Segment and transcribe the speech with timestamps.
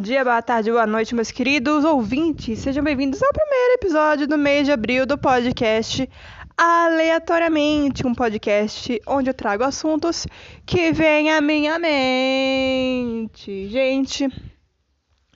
[0.00, 2.60] dia, boa tarde, boa noite, meus queridos ouvintes.
[2.60, 6.08] Sejam bem-vindos ao primeiro episódio do mês de abril do podcast
[6.56, 10.26] Aleatoriamente, um podcast onde eu trago assuntos
[10.64, 13.68] que vêm à minha mente.
[13.68, 14.28] Gente,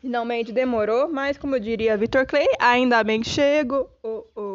[0.00, 4.49] finalmente demorou, mas como diria Victor Clay, ainda bem que chego, oh, oh,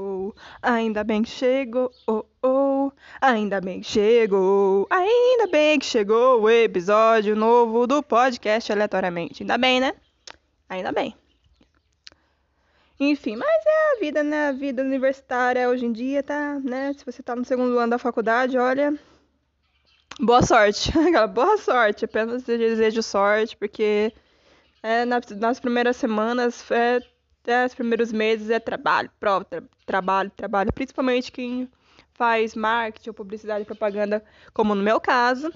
[0.62, 6.50] ainda bem que chego, oh, oh, ainda bem que chegou, ainda bem que chegou o
[6.50, 9.44] episódio novo do podcast Aleatoriamente.
[9.44, 9.94] Ainda bem, né?
[10.70, 11.16] Ainda bem.
[13.00, 14.48] Enfim, mas é a vida, né?
[14.48, 16.94] A vida universitária hoje em dia, tá, né?
[16.94, 18.98] Se você tá no segundo ano da faculdade, olha,
[20.20, 20.92] boa sorte.
[21.34, 24.14] boa sorte, apenas desejo sorte, porque
[24.82, 27.00] é, nas, nas primeiras semanas, é,
[27.48, 31.70] é, os primeiros meses é trabalho, prova, tra trabalho, trabalho, principalmente quem
[32.14, 35.52] faz marketing ou publicidade e propaganda, como no meu caso,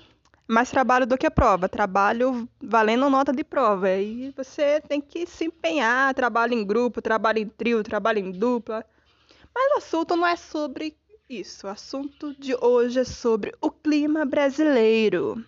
[0.48, 3.92] mais trabalho do que prova, trabalho valendo nota de prova.
[3.92, 8.84] E você tem que se empenhar, trabalho em grupo, trabalho em trio, trabalho em dupla.
[9.54, 10.98] Mas o assunto não é sobre
[11.30, 11.68] isso.
[11.68, 15.44] O assunto de hoje é sobre o clima brasileiro.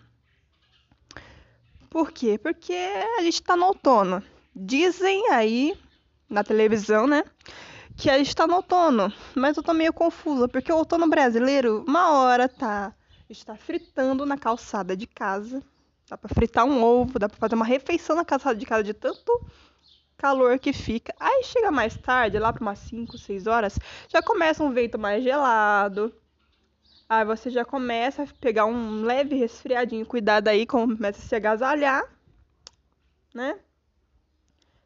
[1.89, 2.37] Por quê?
[2.37, 2.73] Porque
[3.17, 4.23] a gente está no outono.
[4.55, 5.75] Dizem aí
[6.31, 7.23] na televisão, né?
[7.97, 9.13] Que a gente está no outono.
[9.35, 12.93] Mas eu tô meio confusa, porque o outono brasileiro, uma hora tá
[13.29, 15.63] está fritando na calçada de casa.
[16.09, 18.93] Dá para fritar um ovo, dá para fazer uma refeição na calçada de casa de
[18.93, 19.31] tanto
[20.17, 21.13] calor que fica.
[21.19, 25.23] Aí chega mais tarde, lá para umas 5, 6 horas, já começa um vento mais
[25.23, 26.13] gelado.
[27.07, 30.05] Aí você já começa a pegar um leve resfriadinho.
[30.05, 32.03] Cuidado aí, começa a se agasalhar,
[33.33, 33.57] né?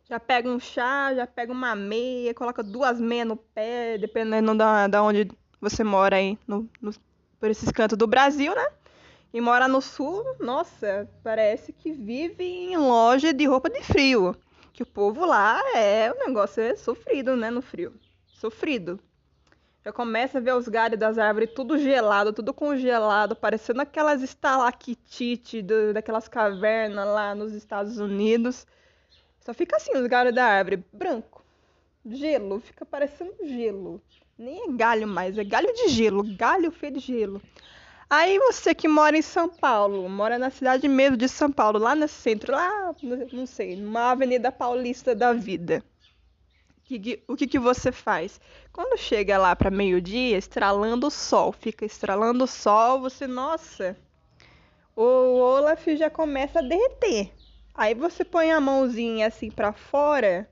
[0.07, 4.87] Já pega um chá, já pega uma meia, coloca duas meias no pé, dependendo da,
[4.87, 5.29] da onde
[5.59, 6.93] você mora aí, no, no
[7.39, 8.65] por esses cantos do Brasil, né?
[9.33, 14.35] E mora no sul, nossa, parece que vive em loja de roupa de frio.
[14.71, 17.93] Que o povo lá é, o negócio é sofrido, né, no frio.
[18.27, 18.99] Sofrido.
[19.83, 25.63] Já começa a ver os galhos das árvores tudo gelado, tudo congelado, parecendo aquelas estalactites
[25.93, 28.65] daquelas cavernas lá nos Estados Unidos.
[29.45, 31.45] Só fica assim os galhos da árvore, branco.
[32.03, 34.01] Gelo, fica parecendo gelo.
[34.35, 37.39] Nem é galho mais, é galho de gelo, galho feito de gelo.
[38.09, 41.93] Aí você que mora em São Paulo, mora na cidade mesmo de São Paulo, lá
[41.93, 42.95] no centro, lá,
[43.31, 45.83] não sei, numa avenida paulista da vida.
[47.27, 48.41] o que, que você faz?
[48.73, 53.95] Quando chega lá para meio-dia, estralando o sol, fica estralando o sol, você, nossa,
[54.95, 57.31] o Olaf já começa a derreter.
[57.75, 60.49] Aí você põe a mãozinha assim para fora,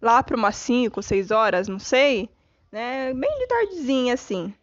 [0.00, 2.30] lá para umas 5, 6 horas, não sei
[2.70, 3.12] né?
[3.12, 4.54] Bem de tardezinha, assim.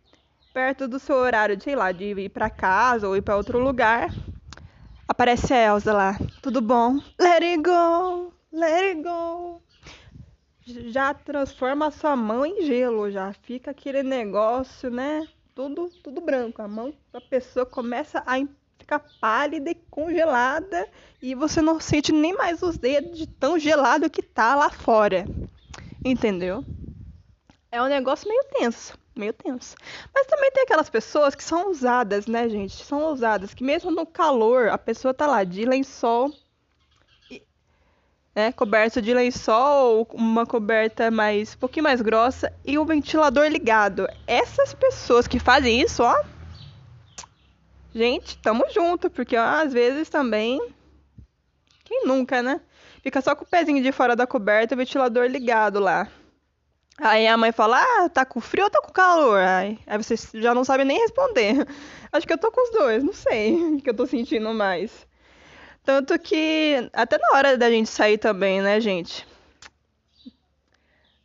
[0.53, 3.59] Perto do seu horário, de, sei lá, de ir para casa ou ir para outro
[3.59, 4.09] lugar.
[5.07, 6.17] Aparece a Elsa lá.
[6.41, 6.99] Tudo bom?
[7.19, 9.61] Let it go, let it go.
[10.65, 15.25] Já transforma a sua mão em gelo, já fica aquele negócio, né?
[15.55, 16.61] Tudo, tudo branco.
[16.61, 18.37] A mão da pessoa começa a
[18.87, 20.87] ficar pálida e congelada
[21.21, 25.27] e você não sente nem mais os dedos de tão gelado que tá lá fora.
[26.05, 26.63] Entendeu?
[27.69, 29.75] É um negócio meio tenso, meio tenso.
[30.15, 32.81] Mas também tem aquelas pessoas que são ousadas, né, gente?
[32.85, 36.31] São ousadas, que mesmo no calor, a pessoa tá lá de lençol,
[38.33, 44.07] né, coberta de lençol, uma coberta mais, um pouquinho mais grossa e o ventilador ligado.
[44.25, 46.15] Essas pessoas que fazem isso, ó,
[47.97, 50.61] gente, tamo junto, porque ó, às vezes também,
[51.83, 52.61] quem nunca, né?
[53.01, 56.07] Fica só com o pezinho de fora da coberta e o ventilador ligado lá.
[56.99, 59.39] Aí a mãe fala, ah, tá com frio ou tá com calor?
[59.39, 61.67] Aí, aí você já não sabe nem responder.
[62.11, 65.07] Acho que eu tô com os dois, não sei o que eu tô sentindo mais.
[65.83, 69.25] Tanto que até na hora da gente sair também, né, gente?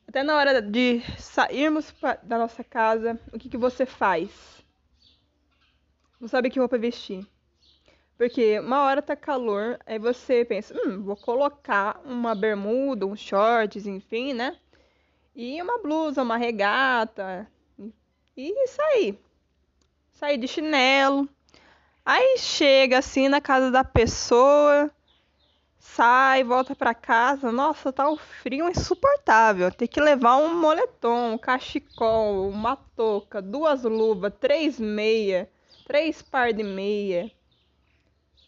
[0.07, 1.93] Até na hora de sairmos
[2.23, 4.62] da nossa casa, o que, que você faz?
[6.23, 7.27] Não sabe que roupa vestir.
[8.17, 13.89] Porque uma hora tá calor, aí você pensa, hum, vou colocar uma bermuda, um shorts,
[13.89, 14.57] enfim, né?
[15.35, 17.51] E uma blusa, uma regata.
[18.37, 19.19] E sair.
[20.13, 21.29] Sair de chinelo.
[22.07, 24.93] Aí chega assim na casa da pessoa,
[25.77, 27.51] sai, volta para casa.
[27.51, 29.73] Nossa, tá um frio insuportável.
[29.73, 35.51] Tem que levar um moletom, um cachecol, uma touca, duas luvas, três meia,
[35.87, 37.31] três par de meia.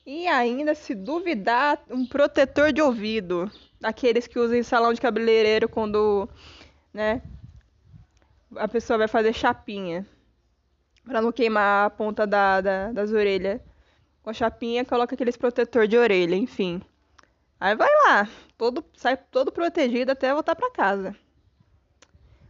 [0.07, 3.51] E ainda, se duvidar, um protetor de ouvido.
[3.83, 6.29] Aqueles que usam em salão de cabeleireiro quando
[6.95, 7.21] né?
[8.57, 10.07] A pessoa vai fazer chapinha.
[11.05, 13.61] Pra não queimar a ponta da, da, das orelhas.
[14.23, 16.81] Com a chapinha, coloca aqueles protetor de orelha, enfim.
[17.61, 21.15] Aí vai lá, todo, sai todo protegido até voltar para casa.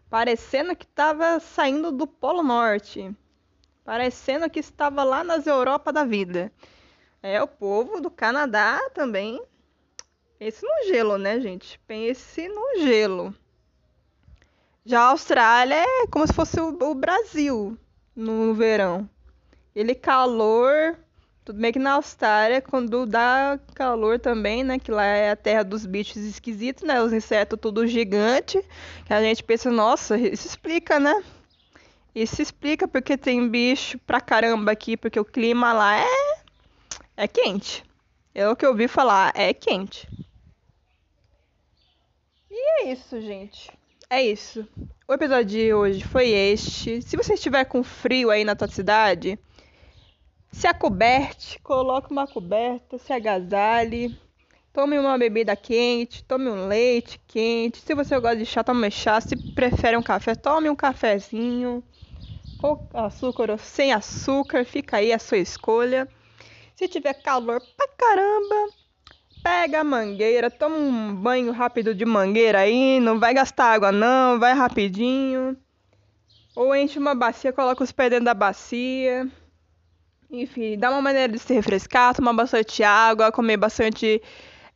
[0.08, 3.12] Parecendo que estava saindo do Polo Norte.
[3.84, 6.50] Parecendo que estava lá nas Europa da vida.
[7.22, 9.42] É, o povo do Canadá também.
[10.38, 11.78] Pense no gelo, né, gente?
[11.86, 13.34] Pense no gelo.
[14.84, 17.78] Já a Austrália é como se fosse o, Brasil
[18.16, 19.08] no verão.
[19.74, 20.98] Ele calor
[21.44, 24.78] tudo bem que na Austrália, quando dá calor também, né?
[24.78, 27.02] Que lá é a terra dos bichos esquisitos, né?
[27.02, 28.64] Os insetos tudo gigante.
[29.04, 31.22] Que a gente pensa, nossa, isso explica, né?
[32.14, 36.36] Isso explica porque tem bicho pra caramba aqui, porque o clima lá é.
[37.16, 37.84] é quente.
[38.34, 40.08] É o que eu ouvi falar, é quente.
[42.50, 43.70] E é isso, gente.
[44.08, 44.66] É isso.
[45.08, 47.02] O episódio de hoje foi este.
[47.02, 49.38] Se você estiver com frio aí na tua cidade
[50.52, 54.16] se acoberte, coloque uma coberta, se agasalhe,
[54.74, 57.78] tome uma bebida quente, tome um leite quente.
[57.78, 59.20] Se você gosta de chá, tome chá.
[59.20, 61.82] Se prefere um café, tome um cafezinho.
[62.58, 66.08] Com açúcar ou sem açúcar, fica aí a sua escolha.
[66.74, 68.72] Se tiver calor pra caramba,
[69.44, 74.40] pega a mangueira, toma um banho rápido de mangueira aí, não vai gastar água não,
[74.40, 75.56] vai rapidinho.
[76.56, 79.30] Ou enche uma bacia, coloca os pés dentro da bacia.
[80.28, 84.20] Enfim, dá uma maneira de se refrescar, tomar bastante água, comer bastante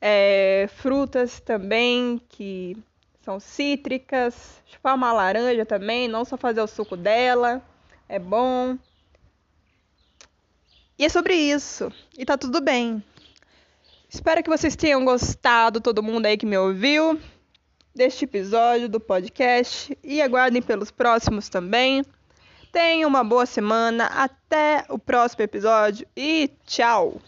[0.01, 2.77] é, frutas também, que
[3.23, 7.63] são cítricas, chupar uma laranja também, não só fazer o suco dela,
[8.09, 8.79] é bom.
[10.99, 11.93] E é sobre isso.
[12.17, 13.03] E tá tudo bem.
[14.09, 17.21] Espero que vocês tenham gostado, todo mundo aí que me ouviu,
[17.95, 19.97] deste episódio do podcast.
[20.03, 22.03] E aguardem pelos próximos também.
[22.73, 24.07] Tenha uma boa semana.
[24.07, 27.21] Até o próximo episódio e tchau!